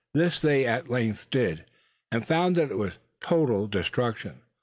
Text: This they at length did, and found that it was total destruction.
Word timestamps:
This 0.15 0.39
they 0.39 0.65
at 0.65 0.89
length 0.89 1.29
did, 1.29 1.65
and 2.11 2.25
found 2.25 2.55
that 2.55 2.71
it 2.71 2.77
was 2.79 2.93
total 3.21 3.67
destruction. 3.67 4.41